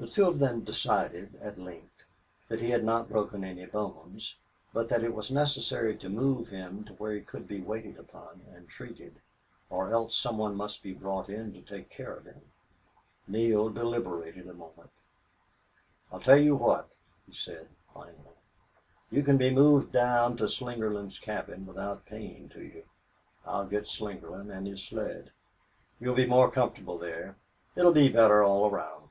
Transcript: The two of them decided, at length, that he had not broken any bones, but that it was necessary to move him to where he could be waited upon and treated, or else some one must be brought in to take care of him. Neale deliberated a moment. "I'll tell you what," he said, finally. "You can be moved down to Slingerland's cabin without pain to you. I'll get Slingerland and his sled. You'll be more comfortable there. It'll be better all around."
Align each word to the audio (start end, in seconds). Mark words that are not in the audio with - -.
The 0.00 0.08
two 0.08 0.26
of 0.26 0.40
them 0.40 0.64
decided, 0.64 1.36
at 1.40 1.60
length, 1.60 2.02
that 2.48 2.58
he 2.60 2.70
had 2.70 2.82
not 2.82 3.08
broken 3.08 3.44
any 3.44 3.66
bones, 3.66 4.34
but 4.72 4.88
that 4.88 5.04
it 5.04 5.14
was 5.14 5.30
necessary 5.30 5.96
to 5.98 6.08
move 6.08 6.48
him 6.48 6.82
to 6.86 6.94
where 6.94 7.12
he 7.14 7.20
could 7.20 7.46
be 7.46 7.60
waited 7.60 7.96
upon 7.96 8.40
and 8.52 8.68
treated, 8.68 9.20
or 9.70 9.92
else 9.92 10.16
some 10.16 10.38
one 10.38 10.56
must 10.56 10.82
be 10.82 10.92
brought 10.92 11.28
in 11.28 11.52
to 11.52 11.60
take 11.62 11.88
care 11.88 12.16
of 12.16 12.24
him. 12.24 12.40
Neale 13.28 13.68
deliberated 13.68 14.48
a 14.48 14.54
moment. 14.54 14.90
"I'll 16.10 16.18
tell 16.18 16.40
you 16.40 16.56
what," 16.56 16.96
he 17.24 17.32
said, 17.32 17.68
finally. 17.94 18.34
"You 19.12 19.22
can 19.22 19.36
be 19.36 19.50
moved 19.54 19.92
down 19.92 20.36
to 20.38 20.48
Slingerland's 20.48 21.20
cabin 21.20 21.64
without 21.64 22.06
pain 22.06 22.48
to 22.54 22.60
you. 22.60 22.86
I'll 23.44 23.66
get 23.68 23.84
Slingerland 23.86 24.50
and 24.50 24.66
his 24.66 24.82
sled. 24.82 25.30
You'll 26.00 26.16
be 26.16 26.26
more 26.26 26.50
comfortable 26.50 26.98
there. 26.98 27.36
It'll 27.76 27.92
be 27.92 28.08
better 28.08 28.42
all 28.42 28.68
around." 28.68 29.10